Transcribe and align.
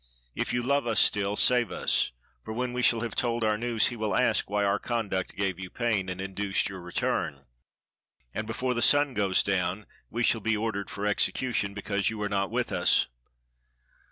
If 0.33 0.51
you 0.51 0.63
love 0.63 0.87
us 0.87 0.99
still, 0.99 1.35
save 1.35 1.69
us: 1.69 2.11
for 2.43 2.55
when 2.55 2.73
we 2.73 2.81
shall 2.81 3.01
have 3.01 3.13
told 3.13 3.43
our 3.43 3.55
news, 3.55 3.89
he 3.89 3.95
will 3.95 4.15
ask 4.15 4.49
why 4.49 4.63
our 4.65 4.79
conduct 4.79 5.35
gave 5.35 5.59
you 5.59 5.69
pain 5.69 6.09
and 6.09 6.19
induced 6.19 6.69
your 6.69 6.81
return; 6.81 7.45
and 8.33 8.47
before 8.47 8.73
the 8.73 8.81
sun 8.81 9.13
goes 9.13 9.43
down, 9.43 9.85
we 10.09 10.23
380 10.23 10.23
A 10.23 10.23
VISIT 10.23 10.23
TO 10.23 10.23
KING 10.23 10.23
MOSELEKATSE 10.23 10.27
shall 10.31 10.41
be 10.41 10.57
ordered 10.57 10.89
for 10.89 11.05
execution, 11.69 11.73
because 11.75 12.09
you 12.09 12.19
arc 12.19 12.31
not 12.31 12.49
with 12.49 12.71
us. 12.71 13.07